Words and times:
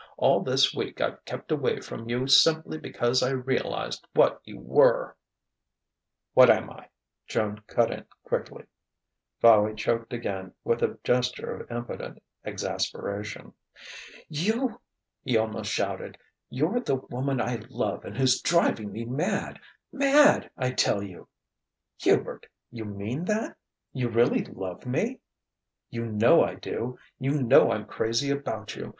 All 0.17 0.39
this 0.41 0.73
week 0.73 0.99
I've 0.99 1.23
kept 1.25 1.51
away 1.51 1.79
from 1.79 2.09
you 2.09 2.25
simply 2.25 2.79
because 2.79 3.21
I 3.21 3.29
realized 3.29 4.03
what 4.15 4.41
you 4.45 4.59
were" 4.59 5.15
"What 6.33 6.49
am 6.49 6.71
I?" 6.71 6.89
Joan 7.27 7.61
cut 7.67 7.91
in 7.91 8.05
quickly. 8.23 8.63
Fowey 9.43 9.75
choked 9.77 10.11
again, 10.11 10.53
with 10.63 10.81
a 10.81 10.97
gesture 11.03 11.53
of 11.55 11.69
impotent 11.69 12.17
exasperation. 12.43 13.53
"You," 14.27 14.81
he 15.23 15.37
almost 15.37 15.71
shouted 15.71 16.17
"you're 16.49 16.79
the 16.79 16.95
woman 16.95 17.39
I 17.39 17.61
love 17.69 18.03
and 18.03 18.17
who's 18.17 18.41
driving 18.41 18.91
me 18.91 19.05
mad 19.05 19.59
mad 19.91 20.49
I 20.57 20.71
tell 20.71 21.03
you!" 21.03 21.27
"Hubert! 21.99 22.47
You 22.71 22.85
mean 22.85 23.23
that? 23.25 23.55
You 23.93 24.09
really 24.09 24.45
love 24.45 24.87
me?" 24.87 25.19
"You 25.91 26.07
know 26.07 26.43
I 26.43 26.55
do. 26.55 26.97
You 27.19 27.39
know 27.43 27.71
I'm 27.71 27.85
crazy 27.85 28.31
about 28.31 28.75
you. 28.75 28.89